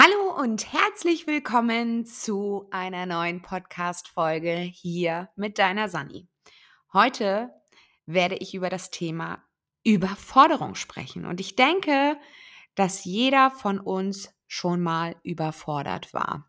[0.00, 6.28] Hallo und herzlich willkommen zu einer neuen Podcast-Folge hier mit deiner Sani.
[6.92, 7.50] Heute
[8.06, 9.42] werde ich über das Thema
[9.82, 12.16] Überforderung sprechen und ich denke,
[12.76, 16.48] dass jeder von uns schon mal überfordert war.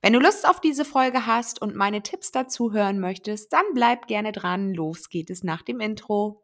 [0.00, 4.06] Wenn du Lust auf diese Folge hast und meine Tipps dazu hören möchtest, dann bleib
[4.06, 4.72] gerne dran.
[4.72, 6.43] Los geht es nach dem Intro.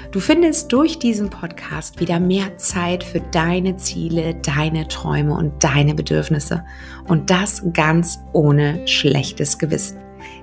[0.11, 5.95] Du findest durch diesen Podcast wieder mehr Zeit für deine Ziele, deine Träume und deine
[5.95, 6.65] Bedürfnisse.
[7.07, 9.99] Und das ganz ohne schlechtes Gewissen.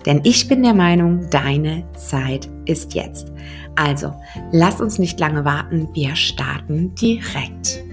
[0.07, 3.31] Denn ich bin der Meinung, deine Zeit ist jetzt.
[3.77, 4.15] Also,
[4.53, 7.85] lass uns nicht lange warten, wir starten direkt.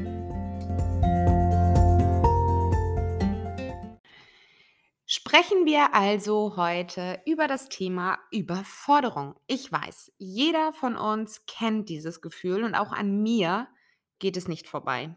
[5.08, 9.36] Sprechen wir also heute über das Thema Überforderung.
[9.46, 13.68] Ich weiß, jeder von uns kennt dieses Gefühl und auch an mir
[14.18, 15.16] geht es nicht vorbei.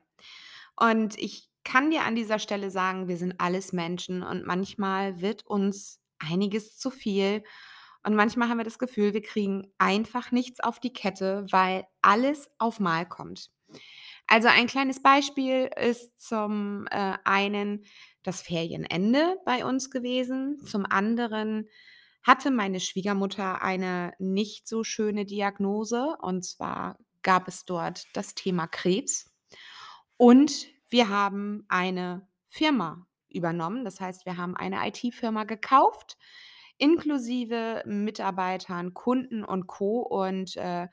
[0.77, 5.47] Und ich kann dir an dieser Stelle sagen, wir sind alles Menschen und manchmal wird
[5.47, 7.42] uns einiges zu viel
[8.02, 12.50] und manchmal haben wir das Gefühl, wir kriegen einfach nichts auf die Kette, weil alles
[12.58, 13.50] auf Mal kommt.
[14.29, 17.84] Also ein kleines Beispiel ist zum äh, einen
[18.23, 20.61] das Ferienende bei uns gewesen.
[20.65, 21.69] Zum anderen
[22.23, 28.67] hatte meine Schwiegermutter eine nicht so schöne Diagnose und zwar gab es dort das Thema
[28.67, 29.33] Krebs
[30.19, 33.85] und wir haben eine Firma übernommen.
[33.85, 36.19] Das heißt, wir haben eine IT-Firma gekauft,
[36.77, 40.01] inklusive Mitarbeitern, Kunden und Co.
[40.01, 40.89] und äh,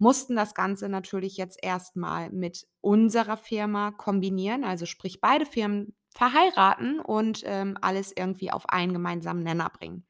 [0.00, 7.00] mussten das Ganze natürlich jetzt erstmal mit unserer Firma kombinieren, also sprich beide Firmen verheiraten
[7.00, 10.06] und ähm, alles irgendwie auf einen gemeinsamen Nenner bringen.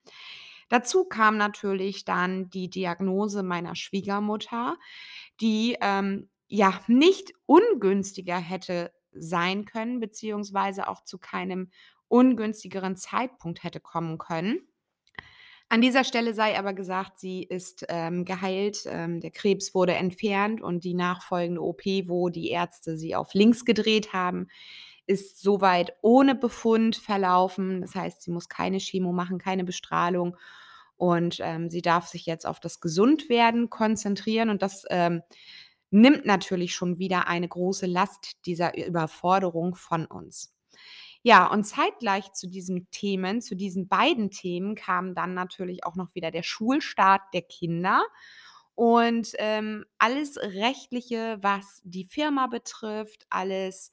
[0.68, 4.76] Dazu kam natürlich dann die Diagnose meiner Schwiegermutter,
[5.40, 11.70] die ähm, ja nicht ungünstiger hätte sein können, beziehungsweise auch zu keinem
[12.06, 14.60] ungünstigeren Zeitpunkt hätte kommen können.
[15.72, 20.60] An dieser Stelle sei aber gesagt, sie ist ähm, geheilt, ähm, der Krebs wurde entfernt
[20.60, 24.48] und die nachfolgende OP, wo die Ärzte sie auf links gedreht haben,
[25.06, 27.82] ist soweit ohne Befund verlaufen.
[27.82, 30.36] Das heißt, sie muss keine Chemo machen, keine Bestrahlung
[30.96, 35.22] und ähm, sie darf sich jetzt auf das Gesundwerden konzentrieren und das ähm,
[35.92, 40.52] nimmt natürlich schon wieder eine große Last dieser Überforderung von uns.
[41.24, 46.14] Ja, und zeitgleich zu diesen Themen, zu diesen beiden Themen kam dann natürlich auch noch
[46.14, 48.02] wieder der Schulstart der Kinder
[48.74, 53.92] und ähm, alles Rechtliche, was die Firma betrifft, alles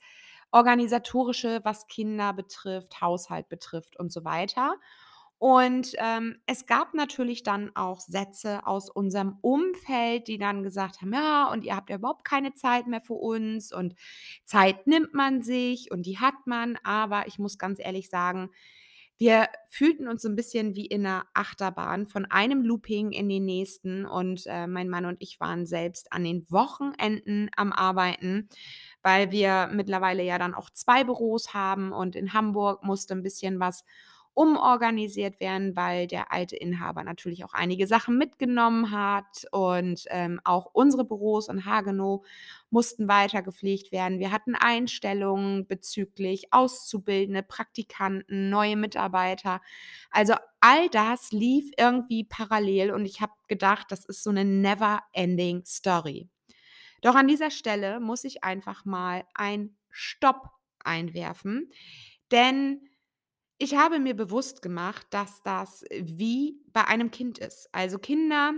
[0.51, 4.75] Organisatorische, was Kinder betrifft, Haushalt betrifft und so weiter.
[5.39, 11.13] Und ähm, es gab natürlich dann auch Sätze aus unserem Umfeld, die dann gesagt haben,
[11.13, 13.93] ja, und ihr habt ja überhaupt keine Zeit mehr für uns und
[14.45, 16.77] Zeit nimmt man sich und die hat man.
[16.83, 18.49] Aber ich muss ganz ehrlich sagen,
[19.19, 23.45] wir fühlten uns so ein bisschen wie in einer Achterbahn von einem Looping in den
[23.45, 28.47] nächsten und äh, mein Mann und ich waren selbst an den Wochenenden am Arbeiten,
[29.01, 33.59] weil wir mittlerweile ja dann auch zwei Büros haben und in Hamburg musste ein bisschen
[33.59, 33.85] was
[34.37, 40.69] umorganisiert werden, weil der alte Inhaber natürlich auch einige Sachen mitgenommen hat und ähm, auch
[40.73, 42.23] unsere Büros in Hagenow
[42.69, 44.19] mussten weiter gepflegt werden.
[44.19, 49.59] Wir hatten Einstellungen bezüglich Auszubildende, Praktikanten, neue Mitarbeiter.
[50.11, 55.65] Also all das lief irgendwie parallel und ich habe gedacht, das ist so eine never-ending
[55.65, 56.29] Story.
[57.01, 60.51] Doch an dieser Stelle muss ich einfach mal ein Stopp
[60.83, 61.71] einwerfen,
[62.31, 62.87] denn
[63.57, 67.69] ich habe mir bewusst gemacht, dass das wie bei einem Kind ist.
[67.71, 68.53] Also Kinder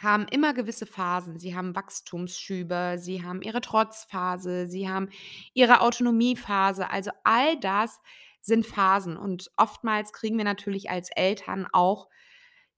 [0.00, 1.38] haben immer gewisse Phasen.
[1.38, 5.10] Sie haben Wachstumsschübe, sie haben ihre Trotzphase, sie haben
[5.54, 6.90] ihre Autonomiephase.
[6.90, 8.00] Also all das
[8.40, 12.08] sind Phasen und oftmals kriegen wir natürlich als Eltern auch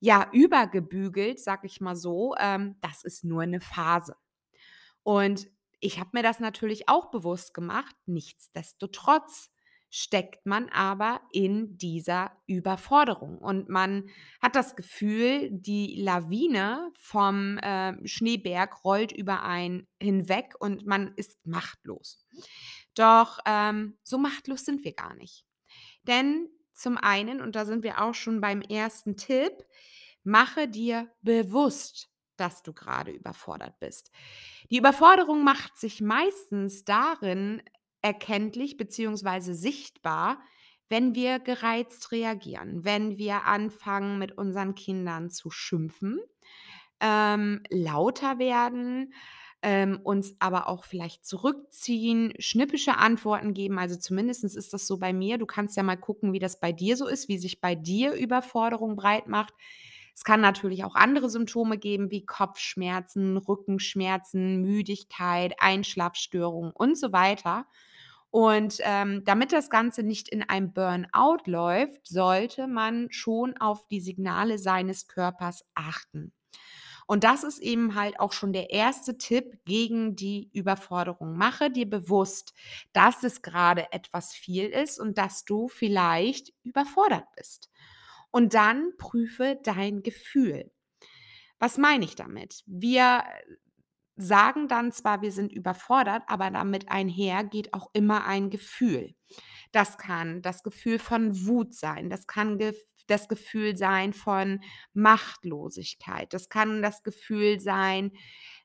[0.00, 2.34] ja übergebügelt, sag ich mal so.
[2.38, 4.16] Ähm, das ist nur eine Phase.
[5.02, 5.48] Und
[5.80, 7.94] ich habe mir das natürlich auch bewusst gemacht.
[8.06, 9.50] Nichtsdestotrotz
[9.90, 13.38] steckt man aber in dieser Überforderung.
[13.38, 14.08] Und man
[14.40, 21.44] hat das Gefühl, die Lawine vom äh, Schneeberg rollt über einen hinweg und man ist
[21.46, 22.26] machtlos.
[22.94, 25.44] Doch ähm, so machtlos sind wir gar nicht.
[26.02, 29.52] Denn zum einen, und da sind wir auch schon beim ersten Tipp,
[30.22, 34.12] mache dir bewusst, dass du gerade überfordert bist.
[34.70, 37.62] Die Überforderung macht sich meistens darin
[38.02, 40.40] erkenntlich beziehungsweise sichtbar,
[40.88, 46.18] wenn wir gereizt reagieren, wenn wir anfangen, mit unseren Kindern zu schimpfen,
[47.00, 49.12] ähm, lauter werden,
[49.62, 53.78] ähm, uns aber auch vielleicht zurückziehen, schnippische Antworten geben.
[53.78, 55.36] Also zumindestens ist das so bei mir.
[55.38, 58.12] Du kannst ja mal gucken, wie das bei dir so ist, wie sich bei dir
[58.12, 59.52] Überforderung breit macht.
[60.14, 67.66] Es kann natürlich auch andere Symptome geben, wie Kopfschmerzen, Rückenschmerzen, Müdigkeit, Einschlafstörungen und so weiter.
[68.30, 74.00] Und ähm, damit das Ganze nicht in ein Burnout läuft, sollte man schon auf die
[74.00, 76.32] Signale seines Körpers achten.
[77.06, 81.38] Und das ist eben halt auch schon der erste Tipp gegen die Überforderung.
[81.38, 82.52] Mache dir bewusst,
[82.92, 87.70] dass es gerade etwas viel ist und dass du vielleicht überfordert bist.
[88.30, 90.70] Und dann prüfe dein Gefühl.
[91.58, 92.62] Was meine ich damit?
[92.66, 93.24] Wir
[94.18, 99.14] sagen dann zwar, wir sind überfordert, aber damit einher geht auch immer ein Gefühl.
[99.72, 102.76] Das kann das Gefühl von Wut sein, das kann gef
[103.06, 104.60] das Gefühl sein von
[104.92, 108.12] Machtlosigkeit, das kann das Gefühl sein,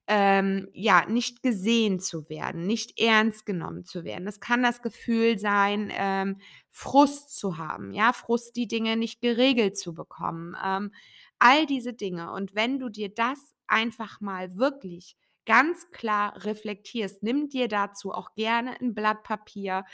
[0.07, 4.27] ähm, ja, nicht gesehen zu werden, nicht ernst genommen zu werden.
[4.27, 6.39] Es kann das Gefühl sein, ähm,
[6.69, 10.91] Frust zu haben, ja, Frust, die Dinge nicht geregelt zu bekommen, ähm,
[11.39, 12.31] all diese Dinge.
[12.33, 15.15] Und wenn du dir das einfach mal wirklich
[15.45, 19.85] ganz klar reflektierst, nimm dir dazu auch gerne ein Blatt Papier,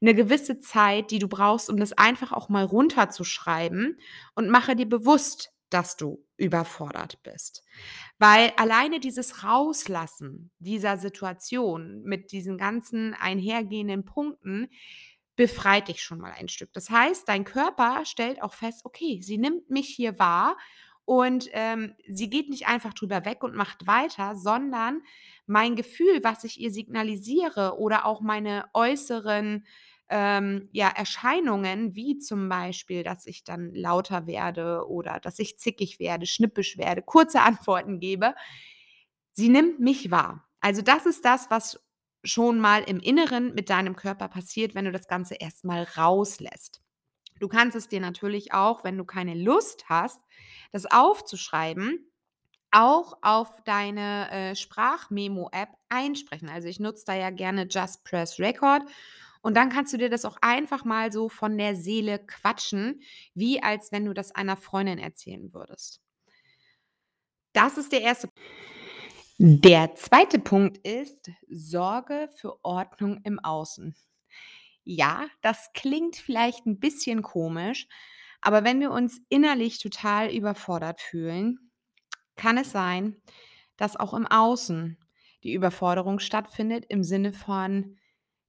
[0.00, 3.98] eine gewisse Zeit, die du brauchst, um das einfach auch mal runterzuschreiben
[4.34, 7.64] und mache dir bewusst, dass du überfordert bist.
[8.18, 14.68] Weil alleine dieses Rauslassen dieser Situation mit diesen ganzen einhergehenden Punkten
[15.36, 16.72] befreit dich schon mal ein Stück.
[16.72, 20.56] Das heißt, dein Körper stellt auch fest: „Okay, sie nimmt mich hier wahr
[21.06, 25.02] und, ähm, sie geht nicht einfach drüber weg und macht weiter, sondern
[25.46, 29.64] mein Gefühl, was ich ihr signalisiere oder auch meine äußeren,
[30.08, 36.00] ähm, ja, Erscheinungen, wie zum Beispiel, dass ich dann lauter werde oder dass ich zickig
[36.00, 38.34] werde, schnippisch werde, kurze Antworten gebe.
[39.32, 40.48] Sie nimmt mich wahr.
[40.60, 41.80] Also, das ist das, was
[42.24, 46.82] schon mal im Inneren mit deinem Körper passiert, wenn du das Ganze erst mal rauslässt.
[47.40, 50.20] Du kannst es dir natürlich auch, wenn du keine Lust hast,
[50.72, 52.10] das aufzuschreiben,
[52.70, 56.48] auch auf deine, äh, Sprachmemo-App einsprechen.
[56.48, 58.82] Also, ich nutze da ja gerne Just Press Record
[59.42, 63.00] und dann kannst du dir das auch einfach mal so von der Seele quatschen,
[63.34, 66.00] wie als wenn du das einer Freundin erzählen würdest.
[67.52, 68.28] Das ist der erste
[69.38, 73.94] Der zweite Punkt ist, sorge für Ordnung im Außen.
[74.88, 77.88] Ja, das klingt vielleicht ein bisschen komisch,
[78.40, 81.72] aber wenn wir uns innerlich total überfordert fühlen,
[82.36, 83.16] kann es sein,
[83.76, 84.98] dass auch im Außen
[85.44, 87.98] die Überforderung stattfindet im Sinne von: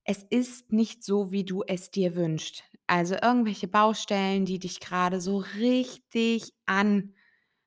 [0.05, 2.63] Es ist nicht so, wie du es dir wünschst.
[2.87, 7.13] Also, irgendwelche Baustellen, die dich gerade so richtig anmachen,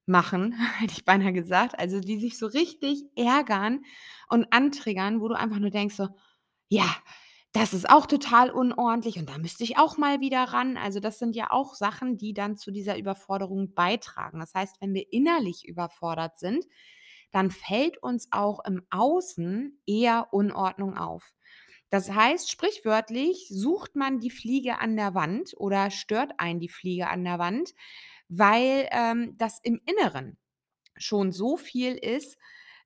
[0.79, 3.85] hätte ich beinahe gesagt, also, die sich so richtig ärgern
[4.29, 6.09] und antriggern, wo du einfach nur denkst so:
[6.69, 6.87] „Ja,
[7.53, 11.19] das ist auch total unordentlich und da müsste ich auch mal wieder ran.“ Also, das
[11.19, 14.39] sind ja auch Sachen, die dann zu dieser Überforderung beitragen.
[14.41, 16.65] Das heißt, wenn wir innerlich überfordert sind,
[17.33, 21.35] dann fällt uns auch im Außen eher Unordnung auf.
[21.91, 27.09] Das heißt, sprichwörtlich sucht man die Fliege an der Wand oder stört einen die Fliege
[27.09, 27.75] an der Wand,
[28.29, 30.39] weil, ähm, das im Inneren
[30.97, 32.39] schon so viel ist,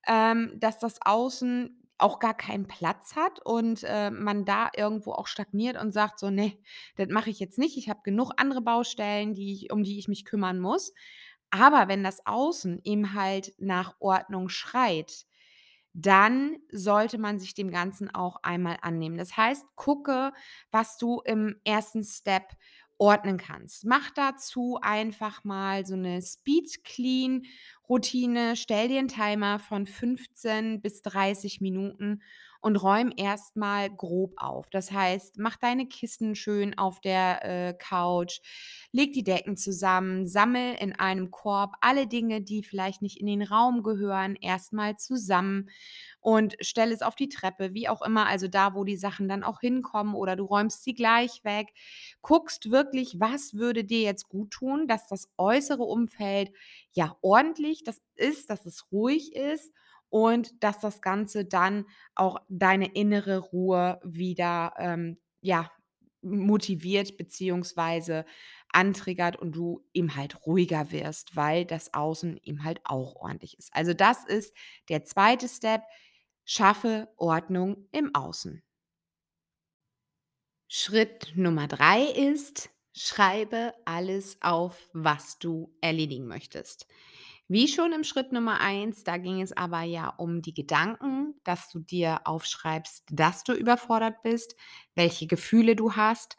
[0.06, 5.26] ähm, dass das Außen auch gar keinen Platz hat und, äh, man da irgendwo auch
[5.26, 6.58] stagniert und sagt so: „Ne,
[6.96, 7.76] das mache ich jetzt nicht.
[7.78, 10.92] Ich habe genug andere Baustellen, die ich um die ich mich kümmern muss.“
[11.50, 15.26] Aber wenn das Außen eben halt nach Ordnung schreit,
[15.92, 19.16] dann sollte man sich dem Ganzen auch einmal annehmen.
[19.16, 20.32] Das heißt, gucke,
[20.72, 22.48] was du im ersten Step
[22.98, 23.84] ordnen kannst.
[23.84, 27.44] Mach dazu einfach mal so eine Speed Clean
[27.88, 28.56] Routine.
[28.56, 32.22] Stell dir 'n Timer von 15 bis 30 Minuten
[32.62, 34.70] und räum erst mal grob auf.
[34.70, 38.40] Das heißt, mach deine Kissen schön auf der, äh, Couch,
[38.90, 43.42] leg die Decken zusammen, sammel in einem Korb alle Dinge, die vielleicht nicht in den
[43.42, 45.68] Raum gehören, erst mal zusammen
[46.20, 49.44] und stell es auf die Treppe, wie auch immer, also da, wo die Sachen dann
[49.44, 51.68] auch hinkommen oder du räumst sie gleich weg.
[52.22, 56.50] Guckst wirklich, was würde dir jetzt guttun, dass das äußere Umfeld,
[56.94, 59.72] ja, ordentlich das ist, dass es ruhig ist
[60.08, 65.70] und dass das Ganze dann auch deine innere Ruhe wieder, ähm, ja,
[66.22, 68.24] motiviert beziehungsweise
[68.72, 73.74] antriggert und du eben halt ruhiger wirst, weil das Außen eben halt auch ordentlich ist.
[73.74, 74.54] Also das ist
[74.88, 75.82] der zweite Step.
[76.46, 78.62] Schaffe Ordnung im Außen.
[80.68, 86.86] Schritt Nummer 3 ist, schreibe alles auf, was du erledigen möchtest.
[87.46, 91.68] Wie schon im Schritt Nummer 1, da ging es aber ja um die Gedanken, dass
[91.68, 94.56] du dir aufschreibst, dass du überfordert bist,
[94.94, 96.38] welche Gefühle du hast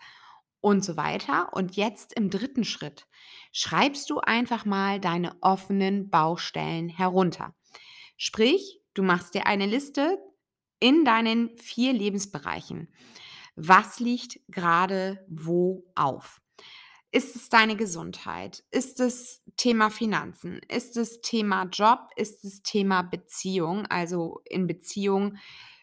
[0.61, 1.53] und so weiter.
[1.53, 3.05] Und jetzt im dritten Schritt
[3.51, 7.53] schreibst du einfach mal deine offenen Baustellen herunter.
[8.17, 10.17] Sprich, du machst dir eine Liste
[10.79, 12.91] in deinen vier Lebensbereichen.
[13.55, 16.41] Was liegt gerade wo auf?
[17.15, 18.65] Ist es deine Gesundheit?
[18.71, 20.59] Ist es Thema Finanzen?
[20.67, 22.09] Ist es Thema Job?
[22.17, 23.85] Ist es Thema Beziehung?
[23.85, 25.37] Also in Beziehung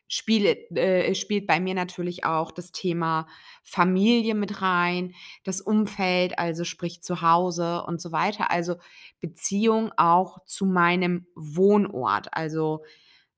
[0.08, 3.26] spielt, äh, spielt bei mir natürlich auch das Thema
[3.62, 8.50] Familie mit rein, das Umfeld, also sprich zu Hause und so weiter.
[8.50, 8.76] Also
[9.22, 12.28] Beziehung auch zu meinem Wohnort.
[12.32, 12.84] Also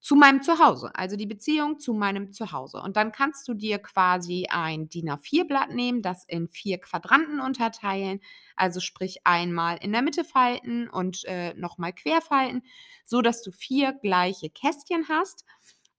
[0.04, 2.76] zu meinem Zuhause, also die Beziehung zu meinem Zuhause.
[2.82, 8.20] Und dann kannst du dir quasi ein DIN A4-Blatt nehmen, das in vier Quadranten unterteilen,
[8.54, 12.62] also sprich einmal in der Mitte falten und äh, nochmal querfalten,
[13.06, 15.46] so dass du vier gleiche Kästchen hast.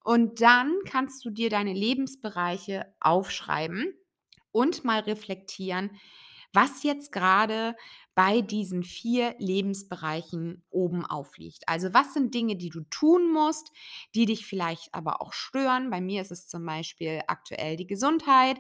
[0.04, 3.92] Und dann kannst du dir deine Lebensbereiche aufschreiben
[4.52, 5.90] und mal reflektieren,
[6.54, 7.76] was jetzt gerade
[8.16, 11.64] bei diesen vier Lebensbereichen oben aufliegt.
[11.68, 13.72] Also was sind Dinge, die du tun musst,
[14.16, 15.90] die dich vielleicht aber auch stören?
[15.90, 18.58] Bei mir ist es zum Beispiel aktuell die Gesundheit,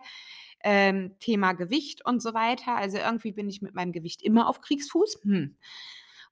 [0.63, 2.75] ähm, Thema Gewicht und so weiter.
[2.75, 5.21] Also irgendwie bin ich mit meinem Gewicht immer auf Kriegsfuß.
[5.24, 5.57] Hm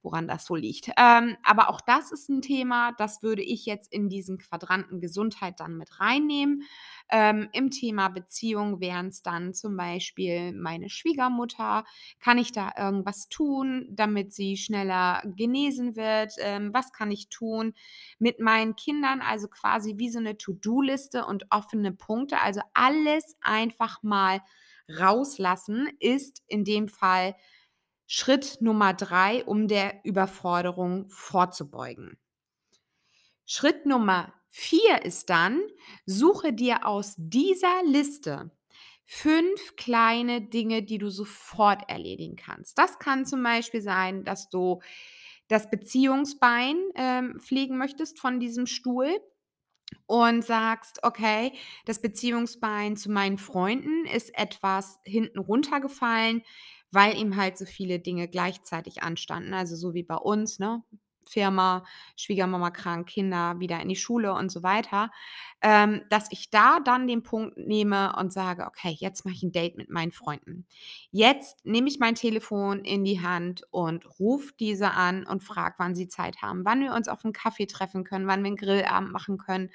[0.03, 0.89] woran das so liegt.
[0.98, 5.60] Ähm, aber auch das ist ein Thema, das würde ich jetzt in diesen Quadranten Gesundheit
[5.60, 6.63] dann mit reinnehmen.
[7.10, 11.86] Ähm, Im Thema Beziehung wären es dann zum Beispiel meine Schwiegermutter.
[12.19, 16.33] Kann ich da irgendwas tun, damit sie schneller genesen wird?
[16.39, 17.74] Ähm, was kann ich tun
[18.19, 19.22] mit meinen Kindern?
[19.22, 22.39] Also quasi wie so eine To-Do-Liste und offene Punkte.
[22.41, 24.41] Also alles einfach mal
[24.89, 27.36] rauslassen ist in dem Fall
[28.07, 32.17] Schritt Nummer drei, um der Überforderung vorzubeugen.
[33.45, 35.62] Schritt Nummer vier ist dann,
[36.05, 38.51] suche dir aus dieser Liste
[39.05, 42.77] fünf kleine Dinge, die du sofort erledigen kannst.
[42.77, 44.81] Das kann zum Beispiel sein, dass du
[45.48, 49.10] das Beziehungsbein ähm, pflegen möchtest von diesem Stuhl
[50.05, 51.53] und sagst, okay,
[51.86, 56.43] das Beziehungsbein zu meinen Freunden ist etwas hinten runtergefallen
[56.93, 59.53] weil ihm halt so viele Dinge gleichzeitig anstanden.
[59.53, 60.83] Also so wie bei uns, ne?
[61.25, 61.85] Firma,
[62.17, 65.09] Schwiegermama krank, Kinder wieder in die Schule und so weiter,
[65.62, 69.51] ähm, dass ich da dann den Punkt nehme und sage, okay, jetzt mache ich ein
[69.53, 70.67] Date mit meinen Freunden.
[71.12, 75.95] Jetzt nehme ich mein Telefon in die Hand und rufe diese an und frage, wann
[75.95, 79.12] sie Zeit haben, wann wir uns auf einen Kaffee treffen können, wann wir einen Grillabend
[79.12, 79.69] machen können,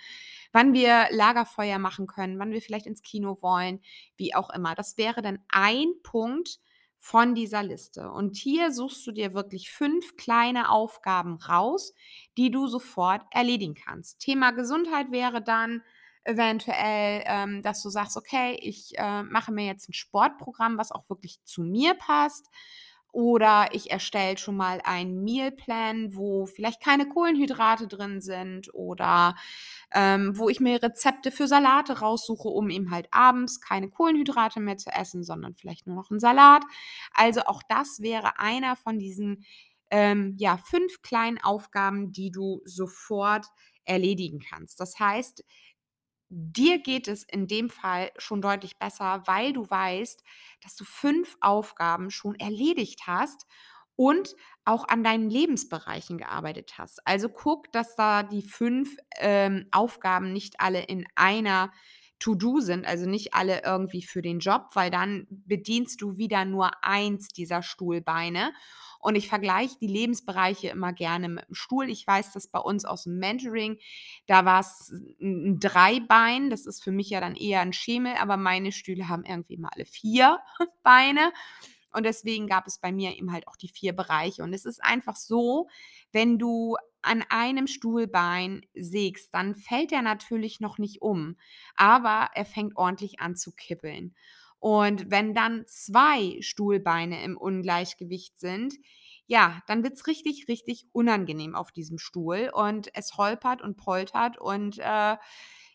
[0.52, 3.80] wann wir Lagerfeuer machen können, wann wir vielleicht ins Kino wollen,
[4.16, 4.74] wie auch immer.
[4.74, 6.60] Das wäre dann ein Punkt,
[6.98, 8.10] von dieser Liste.
[8.10, 11.94] Und hier suchst du dir wirklich fünf kleine Aufgaben raus,
[12.36, 14.20] die du sofort erledigen kannst.
[14.20, 15.82] Thema Gesundheit wäre dann
[16.24, 21.08] eventuell, ähm, dass du sagst, okay, ich äh, mache mir jetzt ein Sportprogramm, was auch
[21.08, 22.46] wirklich zu mir passt.
[23.18, 29.34] Oder ich erstelle schon mal einen Mealplan, wo vielleicht keine Kohlenhydrate drin sind oder
[29.92, 34.76] ähm, wo ich mir Rezepte für Salate raussuche, um eben halt abends keine Kohlenhydrate mehr
[34.76, 36.62] zu essen, sondern vielleicht nur noch einen Salat.
[37.12, 39.44] Also auch das wäre einer von diesen
[39.90, 43.46] ähm, ja, fünf kleinen Aufgaben, die du sofort
[43.84, 44.78] erledigen kannst.
[44.78, 45.44] Das heißt,
[46.30, 50.22] dir geht es in dem Fall schon deutlich besser, weil du weißt,
[50.62, 53.46] dass du fünf Aufgaben schon erledigt hast
[53.96, 57.04] und auch an deinen Lebensbereichen gearbeitet hast.
[57.06, 61.72] Also guck, dass da die fünf ähm, Aufgaben nicht alle in einer
[62.18, 66.70] To-Do sind, also nicht alle irgendwie für den Job, weil dann bedienst du wieder nur
[66.82, 68.52] eins dieser Stuhlbeine.
[69.00, 71.88] Und ich vergleiche die Lebensbereiche immer gerne mit dem Stuhl.
[71.88, 73.78] Ich weiß das bei uns aus dem Mentoring,
[74.26, 78.36] da war es ein Dreibein, das ist für mich ja dann eher ein Schemel, aber
[78.36, 80.40] meine Stühle haben irgendwie mal alle vier
[80.82, 81.32] Beine.
[81.92, 84.42] Und deswegen gab es bei mir eben halt auch die vier Bereiche.
[84.42, 85.68] Und es ist einfach so,
[86.12, 86.76] wenn du
[87.08, 91.36] an einem Stuhlbein sägst, dann fällt er natürlich noch nicht um,
[91.74, 94.14] aber er fängt ordentlich an zu kippeln.
[94.60, 98.74] Und wenn dann zwei Stuhlbeine im Ungleichgewicht sind,
[99.26, 104.38] ja, dann wird es richtig, richtig unangenehm auf diesem Stuhl und es holpert und poltert
[104.38, 105.16] und äh,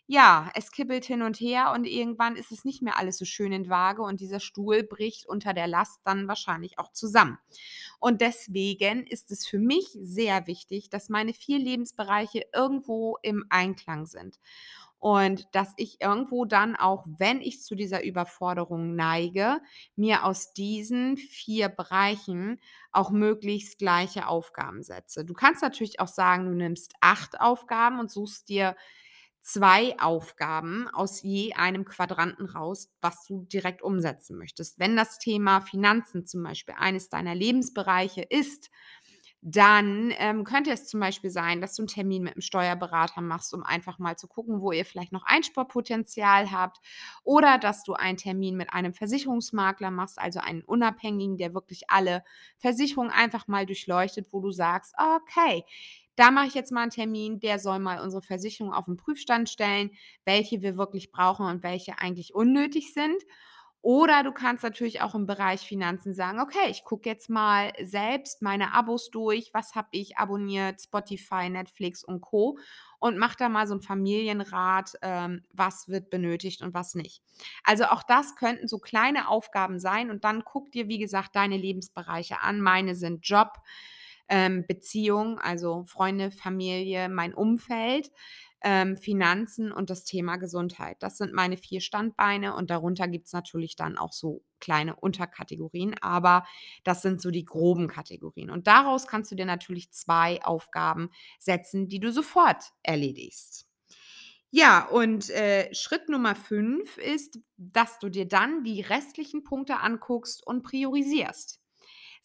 [0.08, 3.52] ja, es kippelt hin und her und irgendwann ist es nicht mehr alles so schön
[3.54, 7.38] in Waage und dieser Stuhl bricht unter der Last dann wahrscheinlich auch zusammen.
[8.00, 14.06] Und deswegen ist es für mich sehr wichtig, dass meine vier Lebensbereiche irgendwo im Einklang
[14.06, 14.40] sind.
[15.00, 19.60] Und dass ich irgendwo dann auch, wenn ich zu dieser Überforderung neige,
[19.98, 22.62] mir aus diesen 4 Bereichen
[22.94, 25.26] auch möglichst gleiche Aufgaben setze.
[25.26, 28.78] Du kannst natürlich auch sagen, du nimmst 8 Aufgaben und suchst dir
[29.44, 34.80] 2 Aufgaben aus je einem Quadranten raus, was du direkt umsetzen möchtest.
[34.80, 38.70] Wenn das Thema Finanzen zum Beispiel eines deiner Lebensbereiche ist,
[39.42, 43.54] dann, ähm, könnte es zum Beispiel sein, dass du 'n Termin mit 'm Steuerberater machst,
[43.54, 46.80] um einfach mal zu gucken, wo ihr vielleicht noch Einsparpotenzial habt
[47.26, 52.24] oder dass du einen Termin mit einem Versicherungsmakler machst, also einen Unabhängigen, der wirklich alle
[52.60, 55.66] Versicherungen einfach mal durchleuchtet, wo du sagst: „Okay,
[56.16, 59.50] da mache ich jetzt mal 'n Termin, der soll mal unsere Versicherung auf 'n Prüfstand
[59.50, 59.92] stellen,
[60.26, 63.24] welche wir wirklich brauchen und welche eigentlich unnötig sind.“
[63.82, 68.42] Oder du kannst natürlich auch im Bereich Finanzen sagen: „Okay, ich gucke jetzt mal selbst
[68.42, 69.52] meine Abos durch.
[69.54, 70.82] Was habe ich abonniert?
[70.82, 72.58] Spotify, Netflix und Co.
[73.00, 77.22] und mache da mal so 'n Familienrat, ähm, was wird benötigt und was nicht.“
[77.66, 81.58] Also, auch das könnten so kleine Aufgaben sein und dann guck dir, wie gesagt, deine
[81.58, 82.62] Lebensbereiche an.
[82.62, 83.58] Meine sind Job,
[84.30, 88.12] ähm, Beziehung, also Freunde, Familie, mein Umfeld,
[88.64, 90.98] ähm, Finanzen und das Thema Gesundheit.
[91.02, 96.46] Das sind meine 4 Standbeine und darunter gibt's natürlich dann auch so kleine Unterkategorien, aber
[96.86, 98.50] das sind so die groben Kategorien.
[98.50, 103.68] Und daraus kannst du dir natürlich 2 Aufgaben setzen, die du sofort erledigst.
[104.52, 110.46] Ja, und, äh, Schritt Nummer 5 ist, dass du dir dann die restlichen Punkte anguckst
[110.46, 111.63] und priorisierst.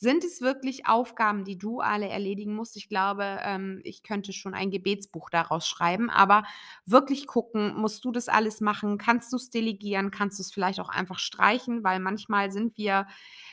[0.00, 2.76] Sind es wirklich Aufgaben, die du alle erledigen musst?
[2.76, 6.44] Ich glaube, ähm, ich könnte schon ein Gebetsbuch daraus schreiben, aber
[6.86, 8.96] wirklich gucken, musst du das alles machen?
[8.98, 10.12] Kannst du's delegieren?
[10.12, 11.82] Kannst du's vielleicht auch einfach streichen?
[11.82, 13.08] Weil manchmal sind wir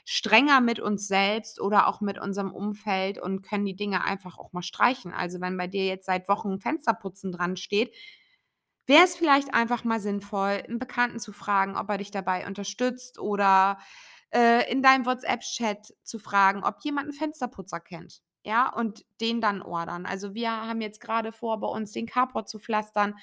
[0.05, 4.53] strenger mit uns selbst oder auch mit unserem Umfeld und können die Dinge einfach auch
[4.53, 5.13] mal streichen.
[5.13, 7.91] Also, wenn bei dir jetzt seit Wochen Fensterputzen dran steht,
[8.87, 13.19] wäre es vielleicht einfach mal sinnvoll, 'n Bekannten zu fragen, ob er dich dabei unterstützt
[13.19, 13.79] oder,
[14.31, 19.61] äh, in deinem WhatsApp-Chat zu fragen, ob jemand 'n Fensterputzer kennt, ja, und den dann
[19.61, 20.05] ordern.
[20.05, 23.15] Also, wir haben jetzt grade vor, bei uns den Carport zu pflastern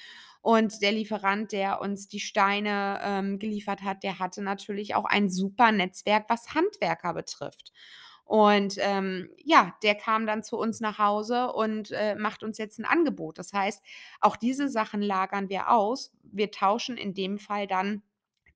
[0.42, 5.28] und der Lieferant, der uns die Steine, ähm, geliefert hat, der hatte natürlich auch ein
[5.30, 7.72] super Netzwerk, was Handwerker betrifft.
[8.24, 12.78] Und, ähm, ja, der kam dann zu uns nach Hause und, äh, macht uns jetzt
[12.80, 13.38] 'n Angebot.
[13.38, 13.82] Das heißt,
[14.20, 16.12] auch diese Sachen lagern wir aus.
[16.22, 18.02] Wir tauschen in dem Fall dann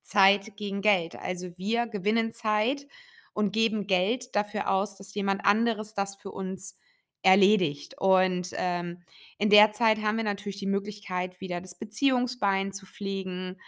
[0.07, 1.17] Zeit gegen Geld.
[1.17, 2.87] Also, wir gewinnen Zeit
[3.33, 6.79] und geben Geld dafür aus, dass jemand anderes das für uns
[7.23, 7.97] erledigt.
[7.99, 9.03] Und, ähm,
[9.39, 13.59] in der Zeit haben wir natürlich die Möglichkeit, wieder das Beziehungsbein zu pflegen.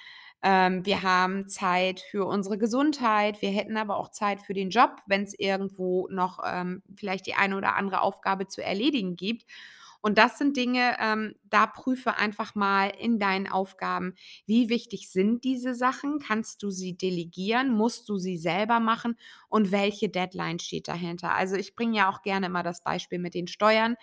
[0.42, 3.42] Ähm, wir haben Zeit für unsere Gesundheit.
[3.42, 7.56] Wir hätten aber auch Zeit für den Job, wenn's irgendwo noch, ähm, vielleicht die eine
[7.56, 9.44] oder andere Aufgabe zu erledigen gibt.
[10.00, 14.14] Und das sind Dinge, ähm, da prüfe einfach mal in deinen Aufgaben,
[14.46, 16.18] wie wichtig sind diese Sachen?
[16.20, 17.74] Kannst du sie delegieren?
[17.74, 19.16] Musst du sie selber machen?
[19.48, 21.34] Und welche Deadline steht dahinter?
[21.34, 23.96] Also, ich bringe ja auch gerne immer das Beispiel mit den Steuern.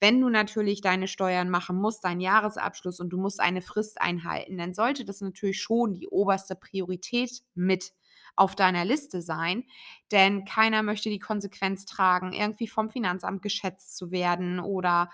[0.00, 4.56] Wenn du natürlich deine Steuern machen musst, deinen Jahresabschluss und du musst eine Frist einhalten,
[4.58, 7.92] dann sollte das natürlich schon die oberste Priorität mit
[8.40, 9.64] auf deiner Liste sein,
[10.12, 15.10] denn keiner möchte die Konsequenz tragen, irgendwie vom Finanzamt geschätzt zu werden oder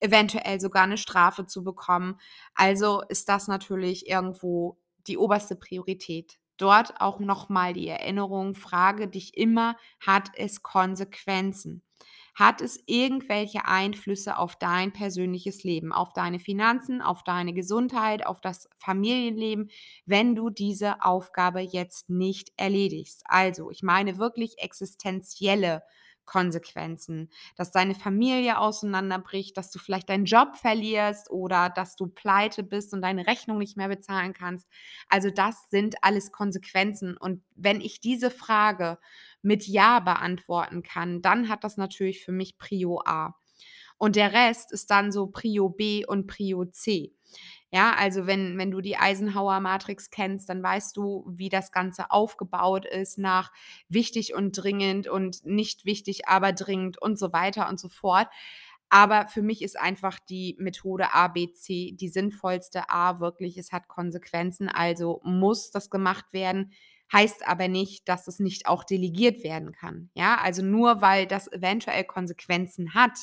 [0.00, 2.18] eventuell sogar 'ne Strafe zu bekommen.
[2.54, 6.38] Also, ist das natürlich irgendwo die oberste Priorität.
[6.58, 11.82] Dort auch noch mal die Erinnerung, frage dich immer: „Hat es Konsequenzen?
[12.36, 18.40] Hat es irgendwelche Einflüsse auf dein persönliches Leben, auf deine Finanzen, auf deine Gesundheit, auf
[18.40, 19.70] das Familienleben,
[20.04, 25.82] wenn du diese Aufgabe jetzt nicht erledigst?“ Also, ich meine wirklich existenzielle
[26.26, 32.62] Konsequenzen, dass deine Familie auseinanderbricht, dass du vielleicht deinen Job verlierst oder dass du pleite
[32.62, 34.68] bist und deine Rechnung nicht mehr bezahlen kannst.
[35.08, 37.16] Also, das sind alles Konsequenzen.
[37.16, 38.98] Und wenn ich diese Frage
[39.42, 43.34] mit „ja“ beantworten kann, dann hat das natürlich für mich Prio A.
[43.98, 47.15] Und der Rest ist dann so Prio B und Prio C.
[47.72, 52.84] Ja, also, wenn wenn du die Eisenhower-Matrix kennst, dann weißt du, wie das Ganze aufgebaut
[52.86, 53.50] ist nach
[53.88, 58.28] wichtig und dringend und nicht wichtig, aber dringend und so weiter und so fort.
[58.88, 62.88] Aber für mich ist einfach die Methode A, B, C die sinnvollste.
[62.88, 66.70] A, wirklich, es hat Konsequenzen, also muss das gemacht werden,
[67.12, 70.08] heißt aber nicht, dass es nicht auch delegiert werden kann.
[70.14, 73.18] Ja, also, nur weil das eventuell Konsequenzen hat,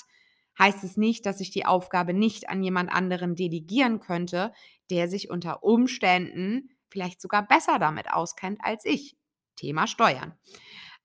[0.60, 4.54] heißt es nicht, dass ich die Aufgabe nicht an jemand anderen delegieren könnte,
[4.89, 9.18] der sich unter Umständen vielleicht sogar besser damit auskennt als ich.
[9.56, 10.34] Thema Steuern.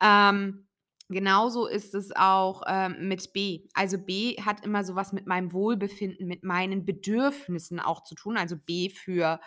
[0.03, 0.69] Ähm,
[1.09, 3.67] genauso ist es auch ähm, mit B.
[3.75, 8.37] Also B hat immer so was mit meinem Wohlbefinden, mit meinen Bedürfnissen auch zu tun.
[8.37, 9.41] Also B für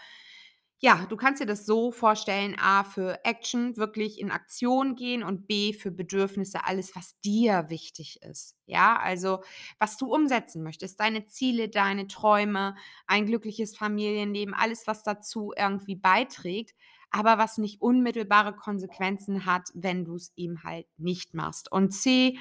[0.84, 5.46] ja, du kannst dir das so vorstellen, A für Action, wirklich in Aktion gehen und
[5.46, 8.56] B für Bedürfnisse, alles, was dir wichtig ist.
[8.66, 9.44] Ja, also
[9.78, 15.96] was du umsetzen möchtest, deine Ziele, deine Träume, ein glückliches Familienleben, alles, was dazu irgendwie
[15.96, 16.74] beiträgt,
[17.12, 21.72] aber was nicht unmittelbare Konsequenzen hat, wenn du es eben halt nicht machst.
[21.72, 22.40] Und C,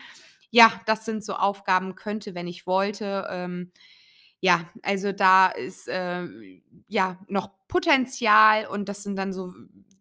[0.51, 3.27] ja, das sind so Aufgaben, könnte, wenn ich wollte.
[3.31, 3.71] Ähm,
[4.41, 6.27] ja, also da ist, äh,
[6.89, 9.53] ja, noch Potenzial und das sind dann so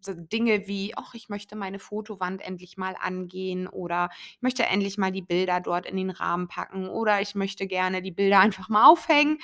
[0.06, 5.12] Dinge wie: „Ach, ich möchte meine Fotowand endlich mal angehen“ oder „ich möchte endlich mal
[5.12, 8.86] die Bilder dort in den Rahmen packen“ oder „ich möchte gerne die Bilder einfach mal
[8.86, 9.38] aufhängen.“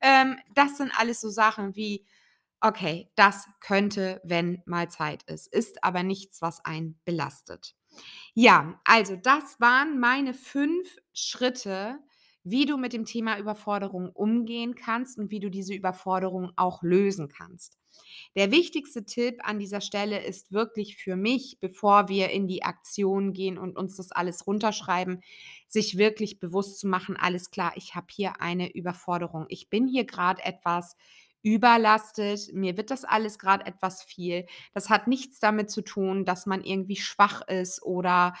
[0.00, 2.04] Ähm, das sind alles so Sachen wie:
[2.60, 7.74] „Okay, das könnte, wenn mal Zeit ist“, ist aber nichts, was einen belastet.
[8.34, 11.98] Ja, also das waren meine 5 Schritte,
[12.44, 17.28] wie du mit dem Thema Überforderung umgehen kannst und wie du diese Überforderung auch lösen
[17.28, 17.76] kannst.
[18.36, 23.32] Der wichtigste Tipp an dieser Stelle ist wirklich für mich, bevor wir in die Aktion
[23.32, 25.22] gehen und uns das alles runterschreiben,
[25.66, 29.46] sich wirklich bewusst zu machen, alles klar, ich habe hier eine Überforderung.
[29.48, 30.96] Ich bin hier gerade etwas
[31.42, 34.46] überlastet, mir wird das alles gerade etwas viel.
[34.74, 38.34] Das hat nichts damit zu tun, dass man irgendwie schwach ist oder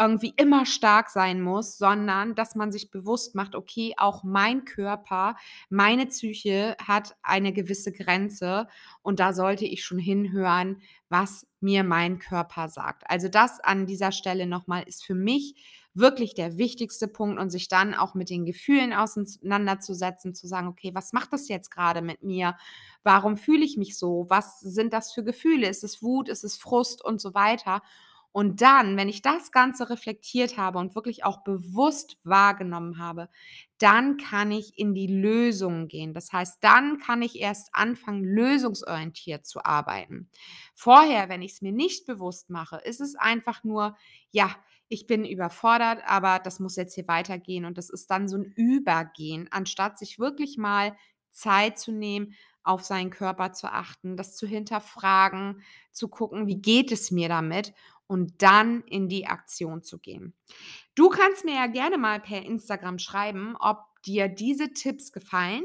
[0.00, 5.36] irgendwie immer stark sein muss, sondern dass man sich bewusst macht: „Okay, auch mein Körper,
[5.68, 8.68] meine Psyche hat eine gewisse Grenze
[9.02, 14.12] und da sollte ich schon hinhören, was mir mein Körper sagt.“ Also, das an dieser
[14.12, 15.54] Stelle noch mal ist für mich
[15.92, 20.92] wirklich der wichtigste Punkt und sich dann auch mit den Gefühlen auseinanderzusetzen, zu sagen: „Okay,
[20.94, 22.56] was macht das jetzt gerade mit mir?
[23.02, 24.26] Warum fühle ich mich so?
[24.28, 25.68] Was sind das für Gefühle?
[25.68, 26.28] Ist es Wut?
[26.28, 27.82] Ist es Frust?“ und so weiter.
[28.32, 33.28] Und dann, wenn ich das Ganze reflektiert habe und wirklich auch bewusst wahrgenommen habe,
[33.78, 36.14] dann kann ich in die Lösung gehen.
[36.14, 40.28] Das heißt, dann kann ich erst anfangen, lösungsorientiert zu arbeiten.
[40.74, 43.96] Vorher, wenn ich es mir nicht bewusst mache, ist es einfach nur,
[44.30, 44.54] ja,
[44.88, 47.64] ich bin überfordert, aber das muss jetzt hier weitergehen.
[47.64, 50.96] Und das ist dann so ein Übergehen, anstatt sich wirklich mal
[51.30, 55.62] Zeit zu nehmen, auf seinen Körper zu achten, das zu hinterfragen,
[55.92, 57.72] zu gucken, wie geht es mir damit
[58.10, 60.34] und dann in die Aktion zu gehen.
[60.96, 65.62] Du kannst mir ja gerne mal per Instagram schreiben, ob dir diese Tipps gefallen,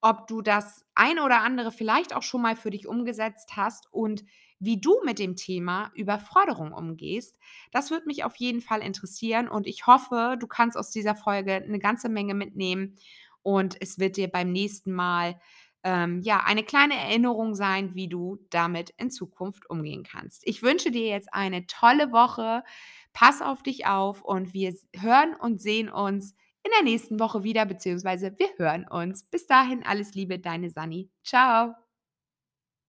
[0.00, 4.24] ob du das eine oder andere vielleicht auch schon mal für dich umgesetzt hast und
[4.58, 7.38] wie du mit dem Thema Überforderung umgehst.
[7.72, 11.56] Das würde mich auf jeden Fall interessieren und ich hoffe, du kannst aus dieser Folge
[11.56, 12.96] eine ganze Menge mitnehmen
[13.42, 15.38] und es wird dir beim nächsten Mal
[15.84, 20.42] ähm, ja, eine kleine Erinnerung sein, wie du damit in Zukunft umgehen kannst.
[20.46, 22.62] Ich wünsche dir jetzt eine tolle Woche.
[23.12, 27.66] Pass auf dich auf und wir hören und sehen uns in der nächsten Woche wieder,
[27.66, 29.24] beziehungsweise wir hören uns.
[29.24, 31.10] Bis dahin alles Liebe, deine Sani.
[31.24, 31.81] Ciao.